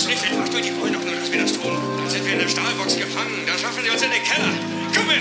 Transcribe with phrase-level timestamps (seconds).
[0.00, 1.76] Nimmst nicht den Fahrstuhl, die wollen doch nur, dass wir das tun.
[1.98, 4.48] Dann sind wir in der Stahlbox gefangen, da schaffen sie uns in den Keller.
[4.96, 5.20] Komm her!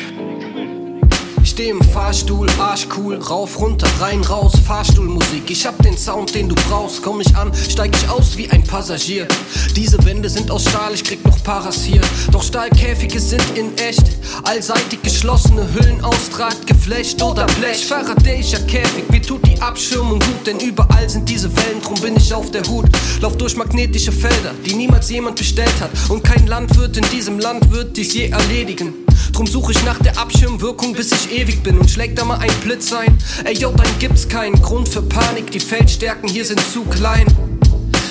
[1.44, 5.50] Steh im Fahrstuhl, arschcool, rauf, runter, rein, raus, Fahrstuhlmusik.
[5.50, 7.02] Ich hab den Sound, den du brauchst.
[7.02, 9.28] Komm ich an, steig ich aus wie ein Passagier.
[9.76, 12.02] Diese Wände sind aus Stahl, ich krieg noch Paras hier.
[12.32, 14.19] Doch Stahlkäfige sind in echt.
[14.50, 17.86] Allseitig geschlossene Hüllen austragt, Geflecht oder Blech.
[17.86, 22.34] Faradayischer Käfig, mir tut die Abschirmung gut, denn überall sind diese Wellen, drum bin ich
[22.34, 22.88] auf der Hut.
[23.22, 25.92] Lauf durch magnetische Felder, die niemals jemand bestellt hat.
[26.10, 28.96] Und kein Landwirt in diesem Land wird dies je erledigen.
[29.34, 32.54] Drum suche ich nach der Abschirmwirkung, bis ich ewig bin und schlägt da mal ein
[32.64, 33.20] Blitz ein.
[33.44, 37.28] Ey yo, dann gibt's keinen Grund für Panik, die Feldstärken hier sind zu klein.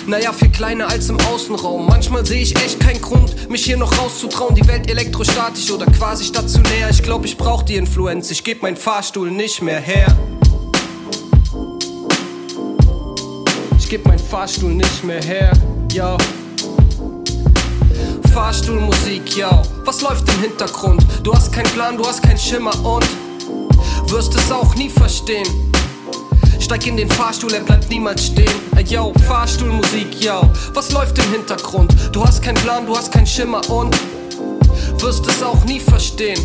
[0.09, 1.85] Naja, viel kleiner als im Außenraum.
[1.85, 4.55] Manchmal sehe ich echt keinen Grund, mich hier noch rauszutrauen.
[4.55, 6.89] Die Welt elektrostatisch oder quasi stationär.
[6.89, 8.31] Ich glaube, ich brauch die Influenz.
[8.31, 10.07] Ich geb meinen Fahrstuhl nicht mehr her.
[13.79, 15.53] Ich geb meinen Fahrstuhl nicht mehr her.
[15.93, 16.17] Yo.
[18.33, 19.61] Fahrstuhlmusik, yo.
[19.85, 21.05] Was läuft im Hintergrund?
[21.23, 23.07] Du hast keinen Plan, du hast keinen Schimmer und
[24.07, 25.47] wirst es auch nie verstehen.
[26.59, 28.51] Steig in den Fahrstuhl, er bleibt niemals stehen.
[28.89, 30.41] Yo, Fahrstuhlmusik, yo.
[30.73, 31.95] Was läuft im Hintergrund?
[32.11, 33.95] Du hast keinen Plan, du hast keinen Schimmer und
[35.03, 36.41] wirst es auch nie verstehen.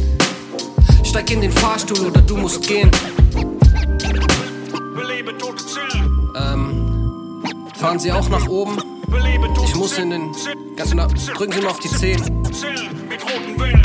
[1.05, 2.91] Steig in den Fahrstuhl oder du musst gehen.
[6.35, 7.43] Ähm,
[7.79, 8.77] fahren Sie auch nach oben?
[9.63, 10.35] Ich muss in den.
[10.75, 11.07] Ganz genau.
[11.37, 12.21] Drücken Sie mal auf die Zehen.
[12.51, 13.82] Zellen mit roten Wellen.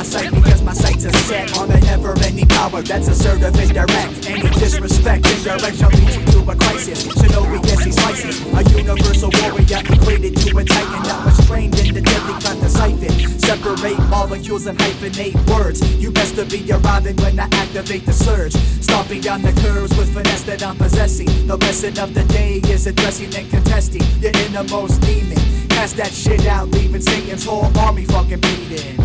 [0.00, 3.74] My sight because my sights are set on a never ending power that's assertive and
[3.74, 4.30] direct.
[4.30, 7.06] Any disrespect in direction leads you to a crisis.
[7.06, 8.40] Shinobi, yes, he slices.
[8.56, 12.70] A universal warrior equated to a titan that was trained in the deadly craft of
[12.70, 13.12] siphon.
[13.40, 15.84] Separate molecules and hyphenate words.
[16.02, 18.54] You best to be arriving when I activate the surge.
[18.80, 21.28] Stomping down the curves with finesse that I'm possessing.
[21.46, 25.36] The lesson of the day is addressing and contesting your innermost demon.
[25.68, 28.96] Cast that shit out, leaving Satan's whole army fucking bleeding.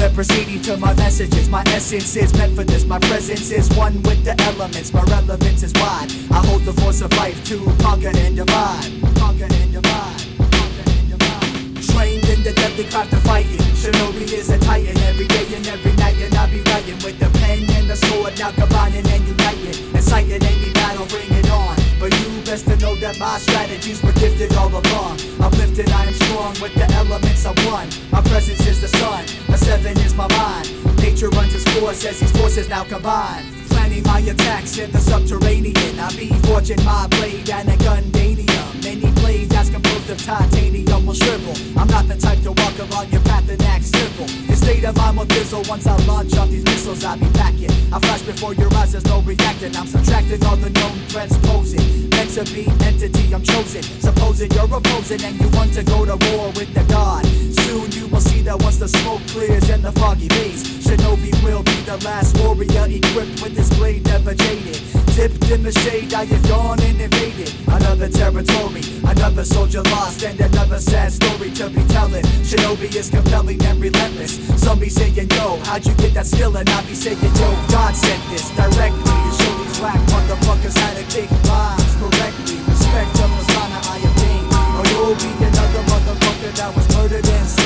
[0.00, 1.50] They're proceeding to my messages.
[1.50, 2.86] My essence is meant for this.
[2.86, 4.94] My presence is one with the elements.
[4.94, 6.08] My relevance is wide.
[6.30, 8.88] I hold the force of life to conquer and divide.
[9.16, 10.22] Conquer and divide.
[10.40, 11.84] And divide.
[11.92, 13.60] Trained in the deadly craft of fighting.
[13.76, 16.16] Shinobi is a titan every day and every night.
[16.16, 18.38] And I be writing with the pen and the sword.
[18.38, 19.94] Now combining and uniting.
[19.94, 21.76] Inciting any battle, bring it on.
[22.00, 25.14] But you best to know that my strategies were gifted all along.
[25.38, 27.88] I'm lifted, I am strong with the elements of one.
[28.10, 30.66] My presence is the sun, the seven is my mind.
[30.98, 33.44] Nature runs its course as these forces now combine.
[33.68, 36.00] Planning my attacks in the subterranean.
[36.00, 38.84] I be forging my blade and a gundanium.
[38.84, 41.54] Any blade that's composed of titanium will shrivel.
[41.78, 44.49] I'm not the type to walk along your path and act civil.
[44.70, 44.94] State of
[45.28, 47.02] fizzle once I launch off these missiles.
[47.04, 47.72] I'll be packing.
[47.92, 49.74] I flash before your eyes, there's no reacting.
[49.74, 52.08] I'm subtracting all the known threats posing.
[52.10, 53.82] Meant to be entity, I'm chosen.
[53.82, 57.26] Supposing you're opposing and you want to go to war with the god.
[57.66, 61.62] Soon you will see that once the smoke clears and the foggy haze, Shinobi will
[61.62, 64.74] be the last warrior equipped with his blade never jaded.
[65.14, 70.34] Dipped in the shade, I have gone and invaded another territory, another soldier lost, and
[70.40, 72.24] another sad story to be telling.
[72.42, 74.42] Shinobi is compelling and relentless.
[74.58, 76.56] Some be saying, Yo, how'd you get that skill?
[76.56, 80.90] And I be saying, Yo, God sent this directly to show these whack motherfuckers how
[80.98, 82.58] to kick rhymes correctly.
[82.66, 84.50] Respect the persona I have gained.
[84.74, 87.59] Or you'll be another motherfucker that was murdered and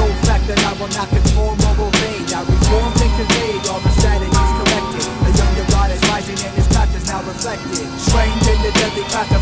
[0.00, 2.16] sole fact that I will not conform or obey.
[2.32, 5.04] I reformed and conveyed all the strategies corrected.
[5.28, 7.84] The younger god is rising and his craft is now reflected.
[8.08, 9.32] Trained in the deadly craft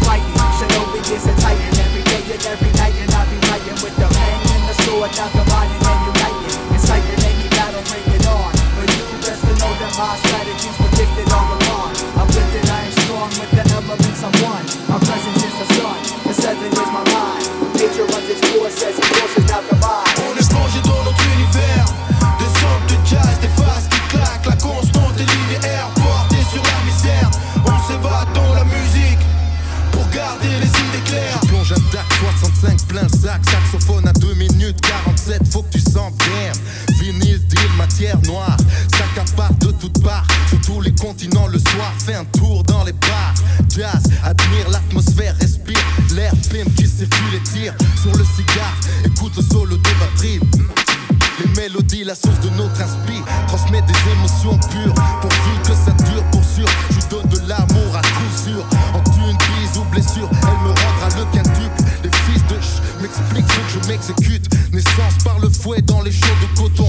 [64.03, 64.49] s'exécute.
[64.73, 66.88] Naissance par le fouet dans les champs de coton.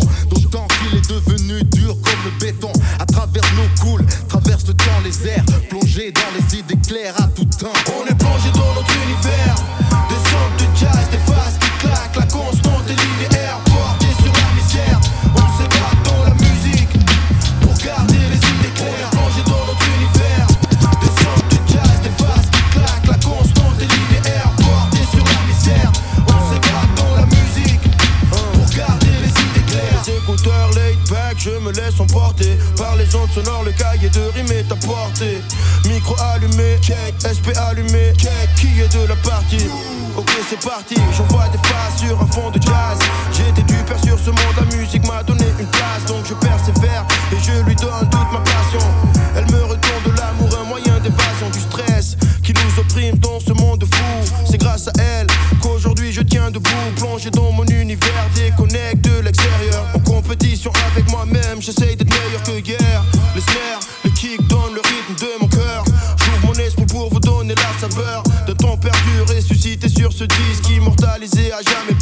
[61.70, 63.04] J'essaye d'être meilleur que hier.
[63.36, 65.84] Les snares, le kick donne le rythme de mon cœur.
[66.18, 70.70] J'ouvre mon esprit pour vous donner la saveur d'un temps perdu, ressuscité sur ce disque,
[70.70, 71.98] immortalisé à jamais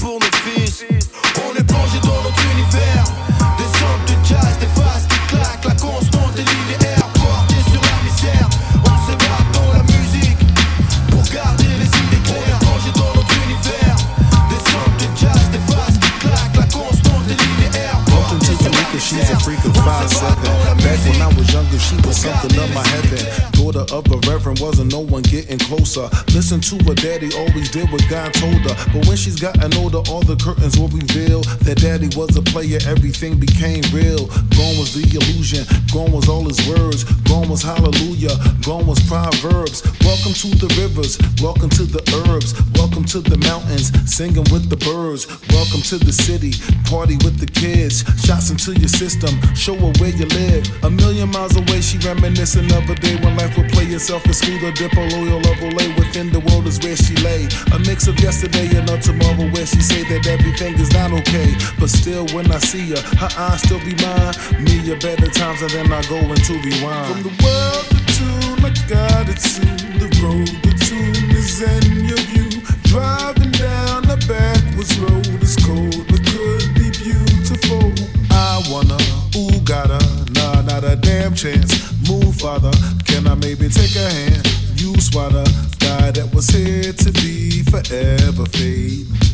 [25.97, 26.33] closer.
[26.33, 28.75] Listen to her daddy, always did what God told her.
[28.93, 32.79] But when she's gotten older, all the curtains will reveal that daddy was a player,
[32.87, 34.27] everything became real.
[34.57, 39.83] Gone was the illusion, gone was all his words, gone was hallelujah, gone was proverbs.
[40.01, 44.77] Welcome to the rivers, welcome to the herbs, welcome to the mountains, singing with the
[44.77, 45.27] birds.
[45.51, 46.53] Welcome to the city,
[46.89, 48.03] party with the kids.
[48.23, 50.63] Shots into your system, show her where you live.
[50.83, 54.39] A million miles away, she reminiscing of a day when life would play itself as
[54.39, 57.47] smooth a dip, a loyal level lay within the world is where she lay.
[57.75, 61.55] A mix of yesterday and of tomorrow where she say that everything is not okay.
[61.79, 64.35] But still, when I see her, her eyes still be mine.
[64.63, 67.16] Me a better times and then I go into rewind.
[67.17, 69.97] The world to tune, I got it soon.
[69.97, 72.61] The road to tune is in your view.
[72.83, 77.91] Driving down the backwards road is cold, but could be beautiful.
[78.29, 79.01] I wanna,
[79.35, 79.97] ooh, gotta,
[80.33, 81.73] nah, not a damn chance.
[82.07, 82.71] Move, father,
[83.05, 84.47] can I maybe take a hand?
[84.75, 85.43] You swatter,
[85.79, 89.26] guy that was here to be forever fade.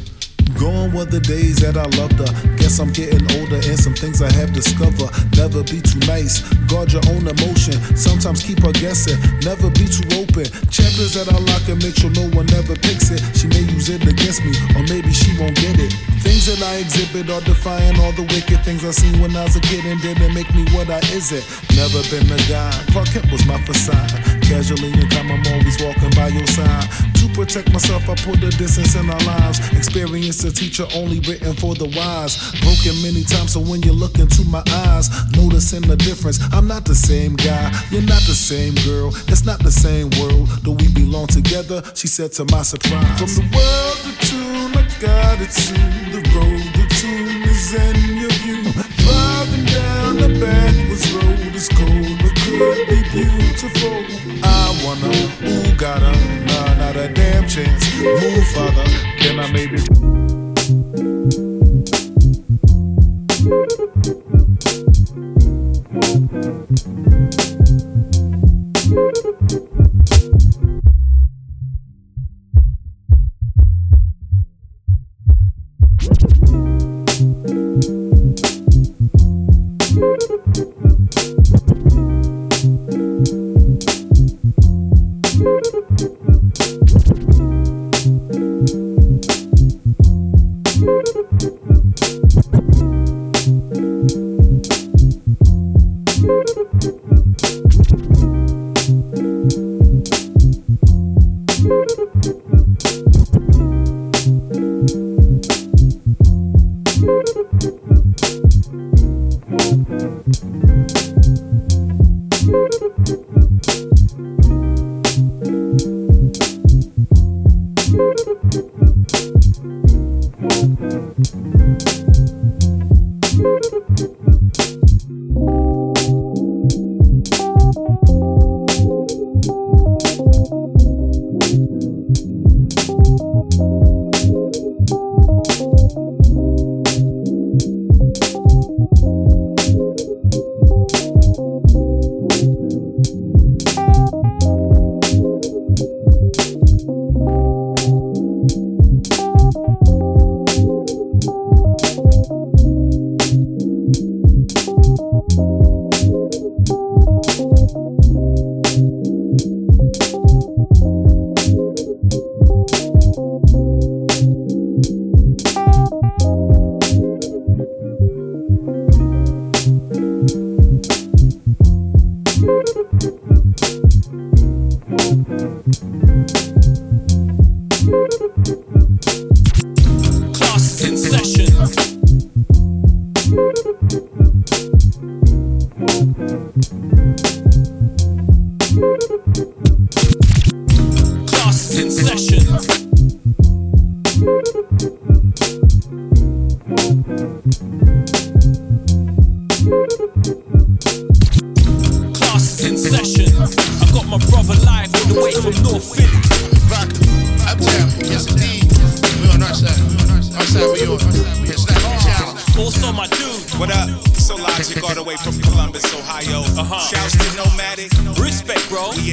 [0.60, 2.32] Gone were the days that I loved her.
[2.58, 5.12] Guess I'm getting older and some things I have discovered.
[5.36, 6.42] Never be too nice,
[6.72, 7.76] guard your own emotion.
[7.96, 10.46] Sometimes keep her guessing, never be too open.
[10.70, 13.20] Chapters that I lock and make sure no one ever picks it.
[13.36, 15.92] She may use it against me, or maybe she won't get it.
[16.24, 19.56] Things that I exhibit are defying all the wicked things I seen when I was
[19.56, 21.44] a kid and didn't make me what I isn't.
[21.76, 22.72] Never been a guy.
[22.92, 24.12] Clark Kent was my facade.
[24.44, 27.13] Casually and calm, I'm always walking by your side.
[27.24, 29.58] To protect myself, I put the distance in our lives.
[29.72, 32.36] Experience a teacher only written for the wise.
[32.60, 34.62] Broken many times, so when you look into my
[34.92, 36.44] eyes, noticing the difference.
[36.52, 40.52] I'm not the same guy, you're not the same girl, it's not the same world.
[40.68, 43.16] Though we belong together, she said to my surprise.
[43.16, 45.80] From the world to tune, I got it soon.
[46.12, 48.68] The road to tune is in your view.
[49.00, 53.96] Driving down the backwards road is cold, but could be beautiful.
[54.44, 54.53] I
[54.84, 56.12] wanna, ooh, gotta,
[56.46, 57.96] nah, not a damn chance.
[57.98, 58.84] Move, father,
[59.18, 60.33] can I maybe?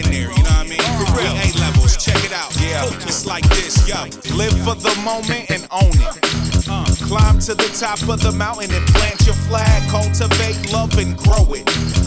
[0.00, 0.06] Respect, bro.
[0.06, 0.80] In there, you know what I mean?
[0.80, 1.34] For real.
[1.34, 2.54] A levels, check it out.
[2.60, 2.84] Yeah.
[3.02, 4.04] It's like this, yo.
[4.36, 6.68] Live for the moment and own it.
[6.68, 9.82] Uh, climb to the top of the mountain and plant your flag.
[9.90, 11.66] Cultivate love and grow it.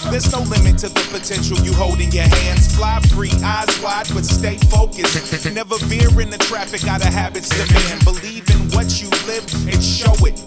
[0.09, 2.75] There's no limit to the potential you hold in your hands.
[2.75, 5.45] Fly free, eyes wide, but stay focused.
[5.53, 8.03] Never veer in the traffic out of habits demand.
[8.05, 10.39] Believe in what you live and show it.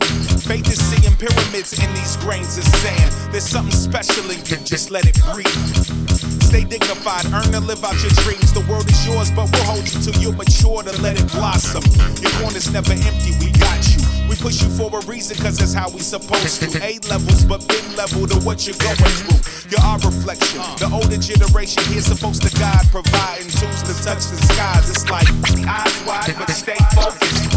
[0.43, 3.33] Faith is seeing pyramids in these grains of sand.
[3.33, 6.36] There's something special in you, just let it breathe.
[6.57, 8.49] Stay dignified, earn to live out your dreams.
[8.57, 11.85] The world is yours, but we'll hold you till you're mature to let it blossom.
[12.25, 14.01] Your corner's never empty, we got you.
[14.25, 16.73] We push you for a reason, cause that's how we supposed to.
[16.81, 19.37] A levels, but big level to what you're going through.
[19.69, 20.65] You're our reflection.
[20.81, 24.89] The older generation here supposed to guide, providing tools to touch the skies.
[24.89, 25.29] It's like
[25.61, 27.53] eyes wide, but stay focused.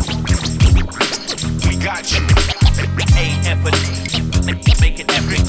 [1.63, 2.19] We got you.
[3.15, 3.79] A effort,
[4.83, 5.39] make it epic.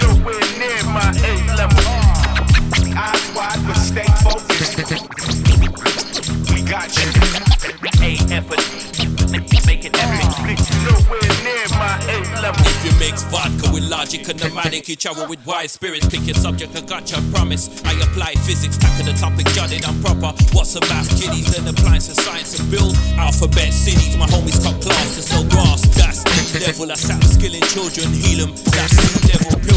[0.00, 2.15] Nowhere near my A level.
[6.66, 7.12] Got you.
[12.58, 16.08] If you mix vodka with logic and pneumatic, you travel with wise spirits.
[16.08, 17.68] Pick your subject, I got your promise.
[17.84, 20.32] I apply physics, tackle the topic, jotted and proper.
[20.52, 24.16] What's a math kiddies and appliance of science to build alphabet cities?
[24.16, 25.82] My homies cut class to sell grass.
[25.94, 26.90] That's deep level.
[26.90, 28.54] I sap skilling children, heal them.
[28.64, 29.75] That's sea level.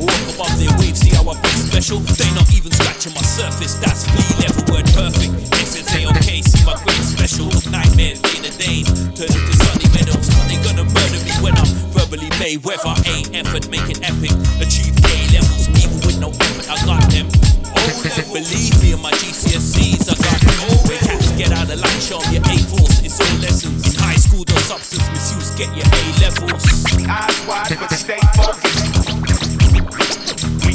[0.00, 2.00] Walk above their waves, see how I play special.
[2.16, 3.76] They not even scratching my surface.
[3.76, 5.32] That's flea level, word perfect.
[5.60, 7.52] Essence say okay, see my great special.
[7.68, 8.80] Nightmares day to day,
[9.12, 10.24] turn into sunny meadows.
[10.48, 12.96] They gonna murder me when I'm verbally Mayweather.
[13.04, 14.32] A effort, make it epic.
[14.56, 16.66] Achieve A levels, even with no effort.
[16.72, 17.28] I got them.
[17.76, 20.56] Oh, believe me, in my GCSEs, I got them.
[20.72, 23.04] Oh, cats get out of line, show your A force.
[23.04, 23.96] It's all lessons.
[24.00, 26.64] High school, no substance misuse, get your A levels.
[27.04, 28.89] Eyes wide, but stay focused.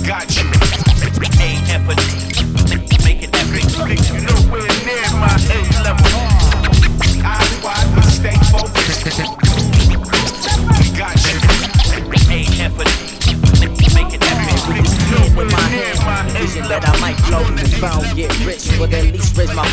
[0.05, 0.54] Got you.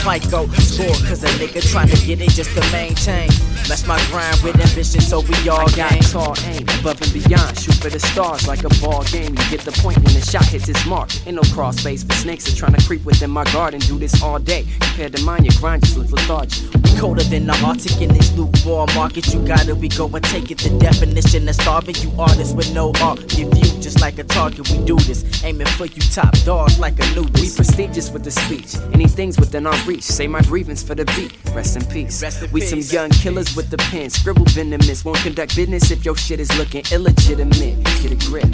[0.02, 0.96] FICO score.
[1.08, 3.30] Cause a nigga trying to get it just to maintain.
[3.68, 7.56] That's my grind with ambition, so we all got tall aim, above and beyond.
[7.58, 9.30] Shoot for the stars like a ball game.
[9.30, 11.08] You get the point when the shot hits its mark.
[11.26, 13.78] Ain't no cross space for snakes that trying to creep within my garden.
[13.80, 14.66] Do this all day.
[14.80, 16.74] Compared to mine, your grind just looks lethargic.
[16.74, 19.32] We colder than the Arctic in this lukewarm market.
[19.32, 20.58] You gotta be go and take it.
[20.58, 21.94] The definition of starving.
[21.96, 23.20] You artists with no art.
[23.28, 24.68] Give you just like a target.
[24.70, 27.56] We do this, aiming for you top dogs like a We nudist.
[27.56, 28.74] prestigious with the speech.
[28.92, 29.91] Anything's within our reach.
[30.00, 31.36] Say my grievance for the beat.
[31.54, 32.22] Rest in peace.
[32.22, 32.70] Rest in we peace.
[32.70, 34.10] some young killers with the pen.
[34.10, 35.04] Scribble venomous.
[35.04, 37.82] Won't conduct business if your shit is looking illegitimate.
[38.00, 38.50] Get a grip.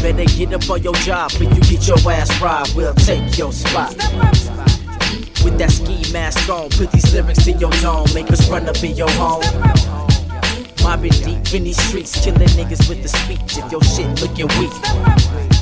[0.00, 2.74] Better get up on your job, but you get your ass robbed.
[2.76, 3.94] We'll take your spot.
[5.42, 8.82] With that ski mask on, put these lyrics to your dome, make us run up
[8.82, 9.42] in your home.
[10.82, 13.58] Mobbing deep in these streets, killing niggas with the speech.
[13.58, 15.53] If your shit looking weak,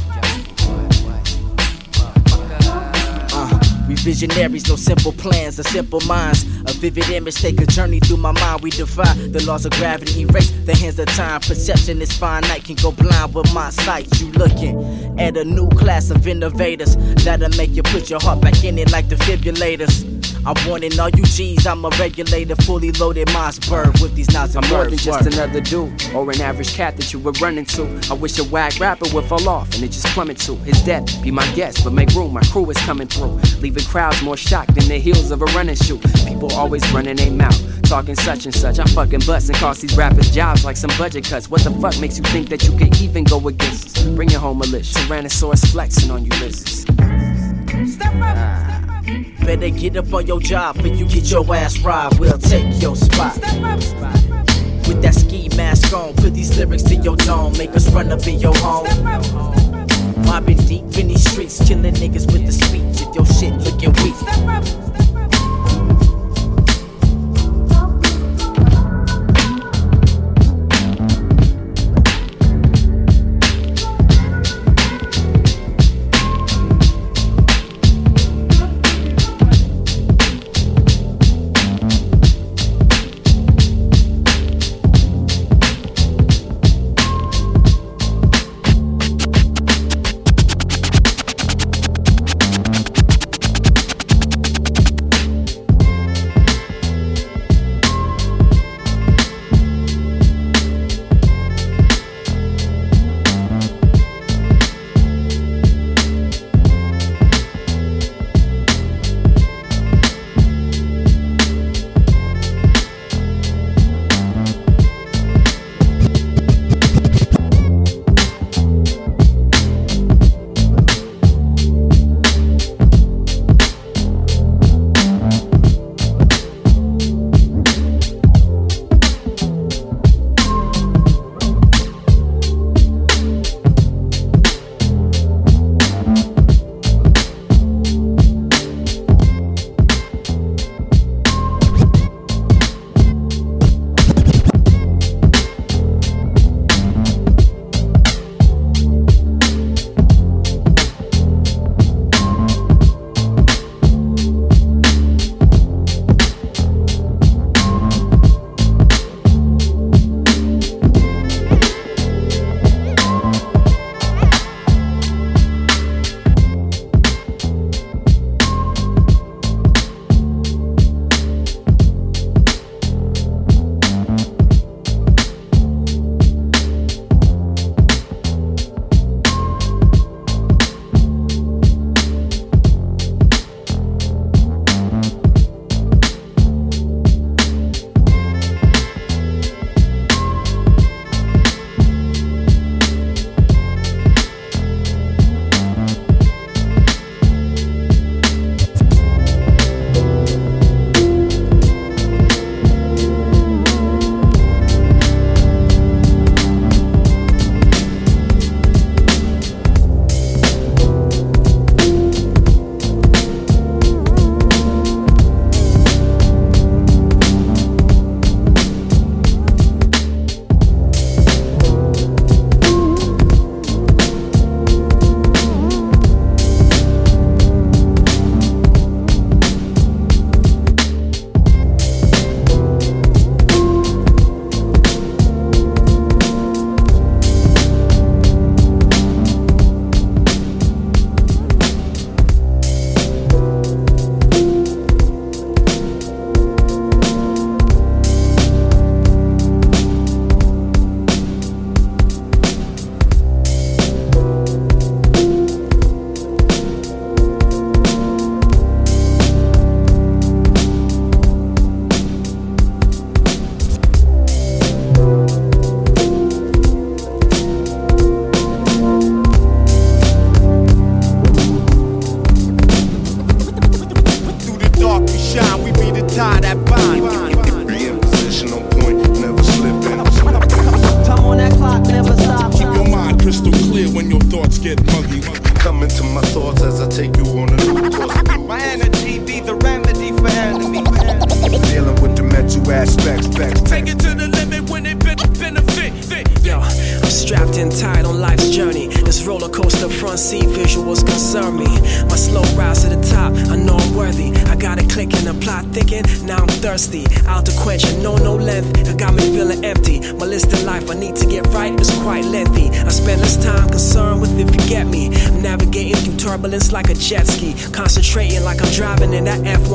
[4.02, 6.44] visionaries, no simple plans or simple minds.
[6.66, 8.62] A vivid image, take a journey through my mind.
[8.62, 11.40] We defy the laws of gravity, erase the hands of time.
[11.40, 14.20] Perception is finite, can go blind with my sight.
[14.20, 18.64] You looking at a new class of innovators that'll make you put your heart back
[18.64, 20.21] in it like the defibrillators.
[20.44, 24.64] I'm warning all you G's, I'm a regulator, fully loaded Mossberg with these knives and
[24.64, 25.34] I'm more than just Word.
[25.34, 27.84] another dude or an average cat that you would run into.
[28.10, 31.22] I wish a whack rapper would fall off and it just plummet to his death.
[31.22, 33.38] Be my guest, but make room, my crew is coming through.
[33.60, 35.98] Leaving crowds more shocked than the heels of a running shoe.
[36.26, 38.80] People always running their mouth, talking such and such.
[38.80, 41.48] I'm fucking busting cost these rappers jobs like some budget cuts.
[41.50, 44.04] What the fuck makes you think that you can even go against us?
[44.06, 44.98] Bring your home militia.
[44.98, 46.84] Tyrannosaurus flexing on you, lizards.
[49.44, 52.20] Better get up on your job, but you get your ass robbed.
[52.20, 53.34] We'll take your spot.
[54.86, 58.26] With that ski mask on, put these lyrics to your dome, make us run up
[58.26, 58.86] in your home.
[60.24, 63.08] Mobbing deep in these streets, killing niggas with the speech.
[63.16, 63.21] If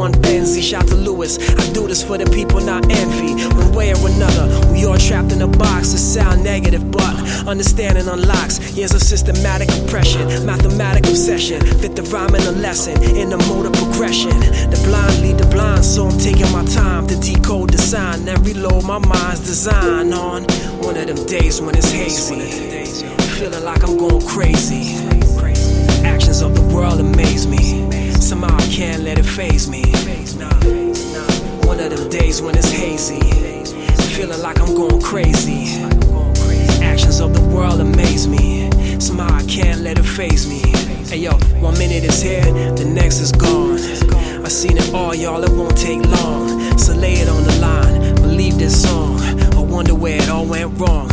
[0.08, 0.62] F1 Benzie.
[0.62, 3.34] Shout to Lewis, I do this for the people, not envy.
[3.56, 5.94] One way or another, we all trapped in a box.
[5.94, 7.16] It sound negative, but
[7.48, 11.62] understanding unlocks years of systematic oppression, mathematic obsession.
[11.80, 14.40] Fit the rhyme in a lesson in the mode of progression.
[14.72, 18.46] The blind lead the blind, so I'm taking my time to decode the sign and
[18.46, 20.44] reload my mind's design on
[20.80, 22.96] one of them days when it's hazy.
[23.38, 24.96] Feeling like I'm going crazy.
[26.04, 27.87] Actions of the world amaze me.
[28.28, 29.84] Somehow I can't let it phase me.
[31.66, 33.22] One of them days when it's hazy.
[34.16, 35.82] Feeling like I'm going crazy.
[36.84, 38.70] Actions of the world amaze me.
[39.00, 40.60] Somehow I can't let it phase me.
[41.08, 43.80] Hey yo, one minute is here, the next is gone.
[44.44, 46.78] I seen it all, y'all, it won't take long.
[46.78, 49.22] So lay it on the line, believe this song.
[49.54, 51.10] I wonder where it all went wrong.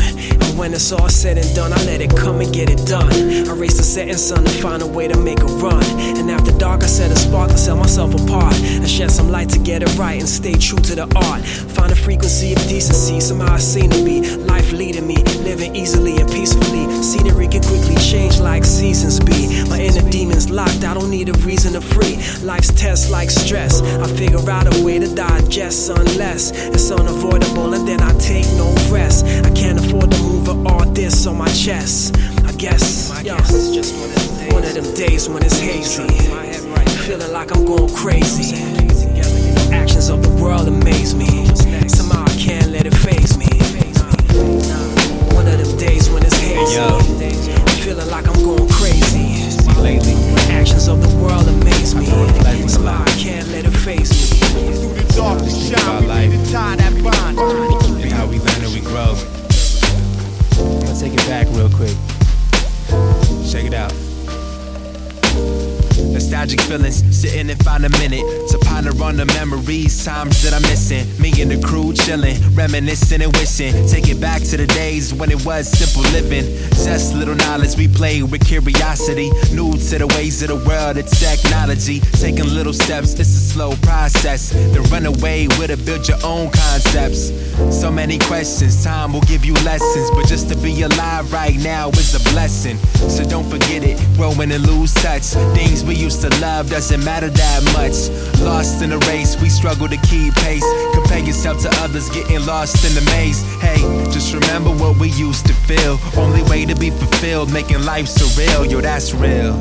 [0.57, 3.11] When it's all said and done, I let it come and get it done.
[3.11, 5.83] I race the setting sun to find a way to make a run.
[6.17, 8.55] And after dark, I set a spark to set myself apart.
[8.55, 11.43] And shed some light to get it right and stay true to the art.
[11.45, 14.37] Find a frequency of decency, somehow I seem to be.
[14.37, 16.87] Life leading me, living easily and peacefully.
[17.03, 19.65] Scenery can quickly change like seasons be.
[19.69, 22.17] My inner demons locked, I don't need a reason to free.
[22.47, 23.83] Life's test like stress.
[23.83, 28.73] I figure out a way to digest unless it's unavoidable and then I take no
[28.91, 29.25] rest.
[29.45, 32.17] I can't afford to move all this on my chest.
[32.45, 33.35] I guess, yo,
[34.53, 36.07] one of them days when it's hazy.
[37.07, 38.63] Feeling like I'm going crazy.
[39.73, 41.47] Actions of the world amaze me.
[41.89, 43.47] Somehow I can't let it phase me.
[45.35, 46.81] One of them days when it's hazy.
[47.83, 49.45] Feeling like I'm going crazy.
[50.51, 52.07] Actions of the world amaze me.
[52.69, 54.39] Somehow I can't let it phase me.
[54.39, 58.03] Through the darkest shine, we to tie that bond.
[58.03, 59.34] Be how we learn and we grow.
[60.99, 61.97] Take it back real quick.
[63.51, 64.14] Check it out.
[66.25, 70.63] Nostalgic feelings, sitting and find a minute to ponder on the memories, times that I'm
[70.63, 71.05] missing.
[71.21, 73.87] Me and the crew chilling, reminiscing and wishing.
[73.87, 76.47] Take it back to the days when it was simple living.
[76.83, 79.31] Just little knowledge we played with curiosity.
[79.53, 82.01] New to the ways of the world, it's technology.
[82.17, 84.49] Taking little steps, it's a slow process.
[84.49, 87.33] Then run away with it, build your own concepts.
[87.69, 90.11] So many questions, time will give you lessons.
[90.13, 92.79] But just to be alive right now is a blessing.
[93.13, 95.25] So don't forget it, growing and lose touch.
[95.53, 98.11] Things we used to love doesn't matter that much.
[98.41, 100.65] Lost in the race, we struggle to keep pace.
[100.93, 103.43] Compare yourself to others, getting lost in the maze.
[103.61, 103.79] Hey,
[104.13, 105.99] just remember what we used to feel.
[106.17, 108.71] Only way to be fulfilled, making life surreal.
[108.71, 109.55] Yo, that's real.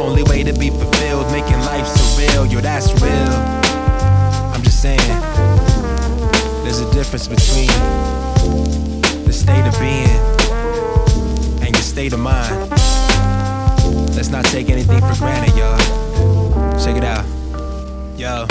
[0.00, 2.50] Only way to be fulfilled, making life surreal.
[2.50, 3.32] Yo, that's real.
[4.52, 4.98] I'm just saying,
[6.64, 7.68] there's a difference between
[9.24, 10.08] the state of being
[11.62, 13.03] and your state of mind.
[14.14, 15.78] Let's not take anything for granted, y'all.
[16.84, 17.24] Check it out.
[18.16, 18.46] Yo.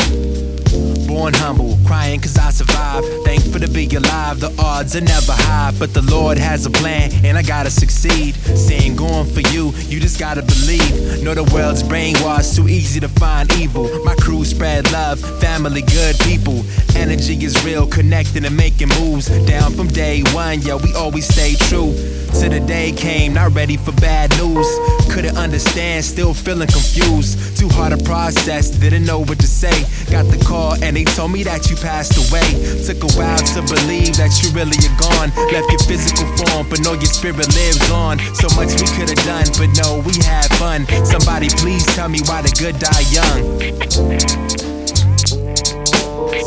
[1.07, 3.07] Born humble, crying cause I survived.
[3.23, 5.71] Thankful to be alive, the odds are never high.
[5.79, 8.35] But the Lord has a plan, and I gotta succeed.
[8.35, 11.23] Staying going for you, you just gotta believe.
[11.23, 13.87] Know the world's brainwashed, too easy to find evil.
[14.03, 16.65] My crew spread love, family, good people.
[16.95, 19.27] Energy is real, connecting and making moves.
[19.45, 21.93] Down from day one, yeah, we always stay true.
[22.39, 24.67] Till the day came, not ready for bad news.
[25.13, 27.57] Couldn't understand, still feeling confused.
[27.57, 29.73] Too hard to process, didn't know what to say.
[30.11, 32.43] Got the call and they told me that you passed away.
[32.83, 35.29] Took a while to believe that you really are gone.
[35.53, 38.19] Left your physical form, but know your spirit lives on.
[38.35, 40.87] So much we could have done, but no, we had fun.
[41.05, 43.41] Somebody please tell me why the good die young.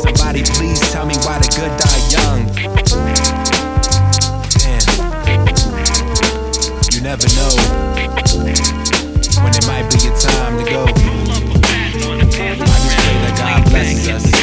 [0.03, 3.26] Somebody please tell me why the good die young.
[6.97, 7.49] You never know
[9.43, 10.83] when it might be your time to go.
[10.85, 10.91] I
[12.17, 14.36] just pray that God blesses us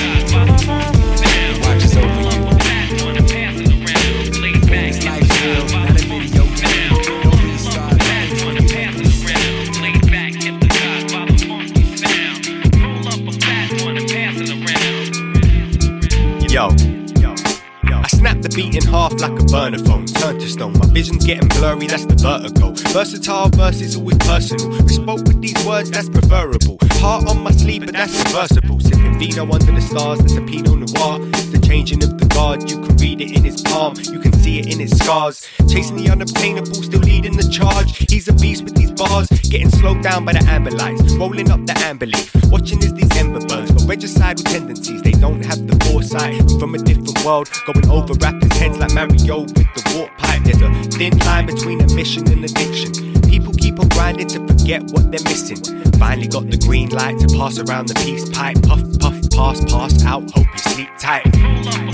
[18.44, 20.74] the beat in half like a burner phone, turn to stone.
[20.78, 22.72] My vision's getting blurry, that's the vertigo.
[22.92, 24.68] Versatile verses always personal.
[24.68, 26.76] We spoke with these words, that's preferable.
[27.00, 28.80] Heart on my sleeve, but that's reversible.
[28.80, 31.24] Sipping vino under the stars, that's a Pinot Noir.
[31.33, 34.33] It's the changing of the guard, you can read it in his palm, you can
[34.35, 35.48] see it in his scars.
[35.72, 37.96] Chasing the unobtainable, still leading the charge.
[38.12, 41.64] He's a beast with these bars, getting slowed down by the amber lights, rolling up
[41.64, 42.30] the amber leaf.
[42.52, 46.40] Watching as these ember burns, got regicidal tendencies, they don't have the foresight.
[46.59, 50.42] From a different world, going over rappers' heads like Mario with the warp pipe.
[50.44, 52.92] There's a thin line between admission and addiction.
[53.23, 55.62] People keep on grinding to forget what they're missing.
[55.99, 58.61] Finally got the green light to pass around the peace pipe.
[58.62, 60.31] Puff, puff, pass, pass out.
[60.31, 61.93] Hope you sleep tight.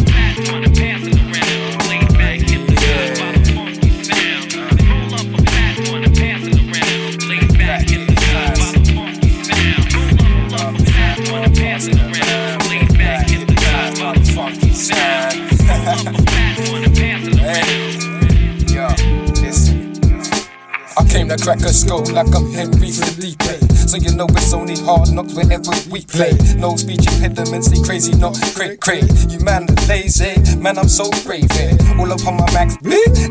[20.98, 23.42] I came to crack a skull like I'm Henry Felipe.
[23.88, 26.32] So you know it's only hard knocks whenever we play.
[26.56, 29.02] No speech impediments, they crazy, not cray cray.
[29.28, 31.50] You man lazy, man I'm so brave.
[31.58, 31.76] eh.
[31.98, 32.76] All up on my max,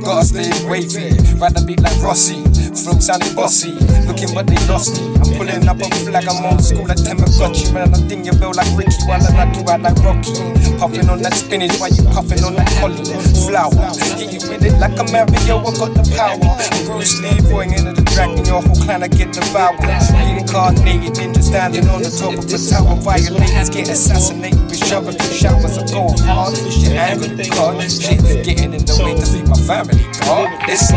[0.03, 1.15] gotta stay wavy.
[1.39, 2.43] Rather be like Rossi,
[2.75, 3.71] flow sounding bossy.
[4.07, 5.18] Looking but they lost me.
[5.37, 7.73] Pulling up a flag, I'm old school like Tamagotchi.
[7.73, 10.33] Man, I think you bell like Ricky while I you out like Rocky.
[10.79, 13.03] Puffing on that spinach while you puffing on that holly
[13.45, 13.91] flower.
[14.17, 16.39] Hit you with it like a Mario, I got the power.
[16.85, 19.79] Bruce Lee, boy, into the dragon, your whole clan I get devoured.
[19.83, 22.95] Reincarnated ninja standing on the top of the tower.
[22.99, 25.77] Violators get assassinated with showers and showers.
[25.77, 30.03] I go hard, shit angry, God, shit getting in the way to feed my family.
[30.23, 30.89] God, this, is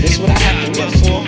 [0.00, 1.27] this what I have to live for,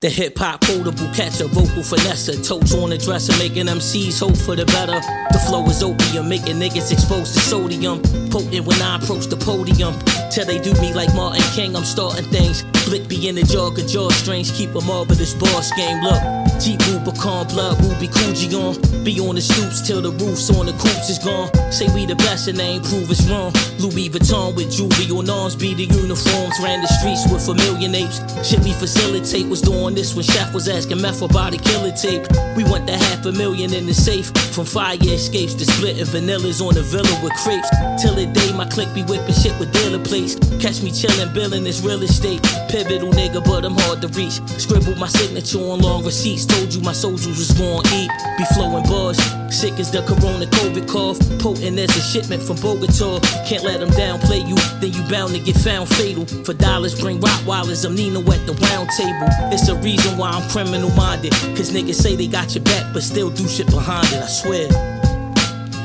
[0.00, 4.54] The hip hop quotable catcher, vocal finesse, totes on the dresser, making MCs hope for
[4.54, 5.00] the better.
[5.32, 8.02] The flow is opium, making niggas exposed to sodium.
[8.28, 9.96] Potent when I approach the podium.
[10.30, 12.62] Till they do me like Martin King, I'm starting things.
[12.84, 16.02] Blick be in the jog of jaw strings, keep a marvelous boss game.
[16.02, 16.20] Look,
[16.58, 19.04] Jeep Rubicon, blood Ruby Coogi on.
[19.04, 21.52] Be on the stoops till the roofs on the coops is gone.
[21.70, 23.52] Say we the best and they ain't prove it's wrong.
[23.78, 26.56] Louis Vuitton with jewelry on arms, be the uniforms.
[26.62, 28.18] Ran the streets with familiar apes.
[28.42, 32.24] Shit we facilitate was doing this when Chef was asking meth about a killer tape.
[32.56, 34.32] We want the half a million in the safe.
[34.54, 37.68] From fire escapes to splitting vanillas on the villa with crepes.
[38.00, 40.34] Till the day my clique be whipping shit with dealer plates.
[40.58, 42.42] Catch me chillin', billin' this real estate.
[42.68, 44.40] Pivotal nigga, but I'm hard to reach.
[44.58, 46.45] Scribbled my signature on long receipts.
[46.46, 48.10] Told you my soldiers was gon' eat.
[48.38, 49.18] Be flowing bars.
[49.50, 51.18] Sick as the corona COVID cough.
[51.38, 53.20] Potent as a shipment from Bogota.
[53.46, 56.26] Can't let them downplay you, then you bound to get found fatal.
[56.44, 57.84] For dollars, bring Rottweilers.
[57.84, 59.28] I'm Nino at the round table.
[59.52, 61.32] It's a reason why I'm criminal minded.
[61.56, 64.68] Cause niggas say they got your back, but still do shit behind it, I swear.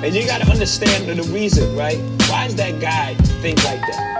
[0.03, 1.99] And you gotta understand the reason, right?
[2.27, 4.11] Why does that guy think like that?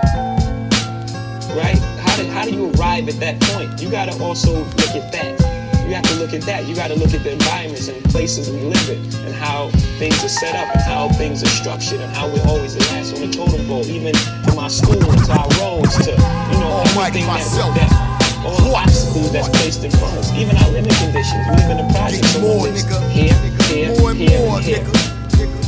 [1.56, 1.78] Right?
[1.98, 3.82] How do, how do you arrive at that point?
[3.82, 5.41] You gotta also look at that.
[5.86, 6.66] You have to look at that.
[6.66, 9.68] You gotta look at the environments and places we live in and how
[9.98, 13.14] things are set up and how things are structured and how we're always the last
[13.14, 14.14] on the totem pole, even
[14.46, 18.12] from our schools to our roads to, you know, everything that, that
[18.44, 21.42] all the obstacles that's placed in front of us, even our living conditions.
[21.50, 22.78] We live in a project, so we live
[23.10, 23.34] here,
[23.68, 24.84] here, here, and here.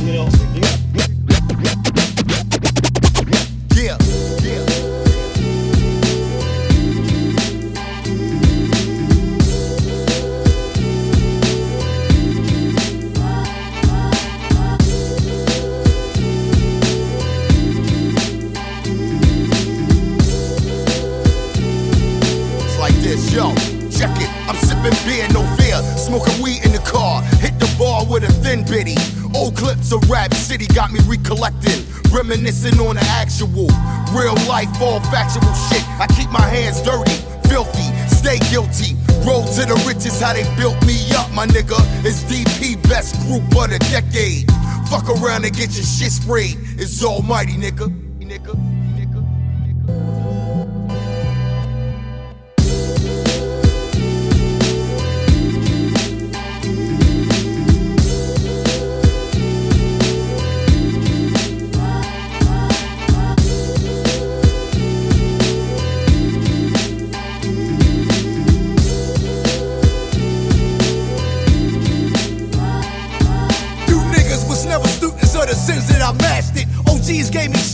[0.01, 0.44] You know,
[22.85, 23.49] like this, yo.
[23.89, 24.29] Check it.
[24.45, 25.81] I'm sipping beer, no fear.
[25.97, 27.23] Smoking weed in the car.
[27.41, 28.93] Hit the bar with a thin bitty.
[29.33, 31.81] Old clips of Rap City got me recollecting.
[32.13, 33.73] Reminiscing on the actual.
[34.13, 35.81] Real life, all factual shit.
[35.97, 37.17] I keep my hands dirty,
[37.49, 38.93] filthy, stay guilty.
[39.25, 41.81] Roll to the riches, how they built me up, my nigga.
[42.05, 44.45] It's DP, best group of the decade.
[44.93, 46.57] Fuck around and get your shit sprayed.
[46.77, 47.89] It's almighty, nigga.
[48.21, 48.84] Nigga.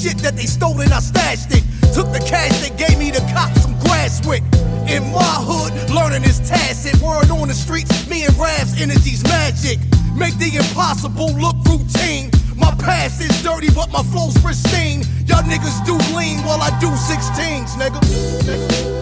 [0.02, 1.62] Shit that they stole and I stashed it.
[1.94, 4.42] Took the cash they gave me to cop some grass with.
[4.90, 7.00] In my hood, learning is tacit.
[7.02, 9.78] Word on the streets, me and Rav's energy's magic.
[10.18, 12.32] Make the impossible look routine.
[12.58, 15.04] My past is dirty, but my flow's pristine.
[15.28, 19.01] Y'all niggas do lean while I do 16s, nigga.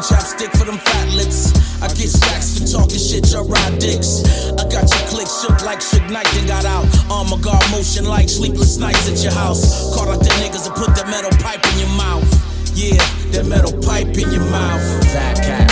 [0.00, 1.52] Bring chopstick for them fat lips.
[1.82, 4.22] I get stacks for talking shit, y'all ride dicks.
[4.52, 6.86] I got your click shook like Suge Knight, then got out.
[7.10, 9.94] Armor guard motion like sleepless nights at your house.
[9.94, 12.28] Caught out the niggas and put that metal pipe in your mouth.
[12.74, 14.82] Yeah, that metal pipe in your mouth.
[15.12, 15.69] Fat cat,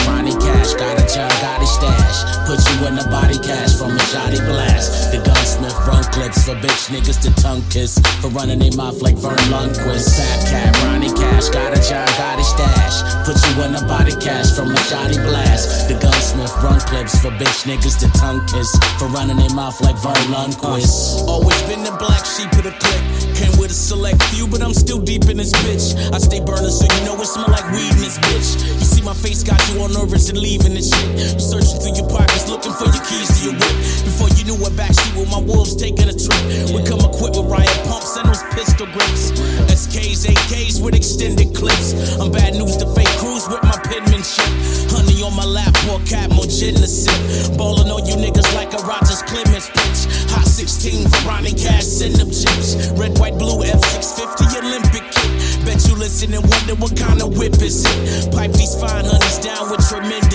[0.69, 2.47] Cash, got a John Gotti stash.
[2.47, 5.13] Put you in a body cash from a shoddy blast.
[5.13, 7.99] The gunsmith run clips for bitch niggas to tongue kiss.
[8.21, 10.17] For running their mouth like Verne Lundquist.
[10.17, 13.01] Fat cat, Ronnie Cash, got a John Gotti stash.
[13.25, 15.89] Put you in a body cash from a shoddy blast.
[15.89, 18.77] The gunsmith run clips for bitch niggas to tongue kiss.
[18.99, 21.27] For running their mouth like Verne Lundquist.
[21.29, 23.09] Always been the black sheep of the clique.
[23.37, 25.97] Came with a select few, but I'm still deep in this bitch.
[26.13, 28.61] I stay burning, so you know it smell like weed in this bitch.
[28.81, 32.87] You see my face got you all nervous and searching through your pockets, looking for
[32.87, 33.77] your keys to your whip.
[34.05, 36.43] Before you knew a backseat with my wolves taking a trip.
[36.75, 39.33] We come equipped with riot pumps and those pistol grips.
[39.71, 41.95] SKs, AKs with extended clips.
[42.19, 44.51] I'm bad news to fake crews with my penmanship.
[44.91, 47.57] Honey on my lap, pour cap, more gin to sip.
[47.57, 50.01] Ballin' on you niggas like a Rogers Clemens pitch.
[50.35, 52.91] Hot 16 for Ronnie Cash, send them chips.
[52.99, 55.31] Red, white, blue, F650 Olympic kit.
[55.65, 58.33] Bet you listen and wonder what kind of whip is it.
[58.33, 60.28] Pipe these fine honeys down with tremendous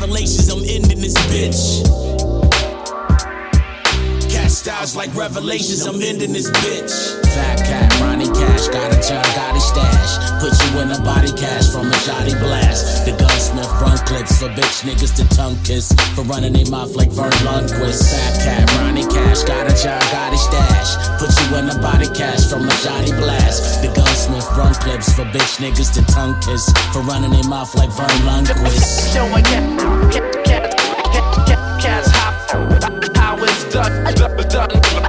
[0.00, 2.09] revelations, I'm ending this bitch.
[4.80, 7.20] Styles like revelations, I'm ending this bitch.
[7.36, 10.16] Fat cat, Ronnie Cash, got a John Gotti stash.
[10.40, 13.04] Put you in a body cash from a shoddy blast.
[13.04, 15.92] The gunsmith run clips for bitch niggas to tongue kiss.
[16.16, 18.08] For running their mouth like Verne Lundquist.
[18.08, 20.96] Fat cat, Ronnie Cash, got a John Gotti stash.
[21.20, 23.82] Put you in a body cash from a shoddy blast.
[23.84, 26.72] The gunsmith run clips for bitch niggas to tongue kiss.
[26.96, 29.12] For running their mouth like Verne Lundquist.
[30.48, 30.72] Cat,
[31.12, 33.09] cat, cats how,
[33.70, 34.99] done, done, done,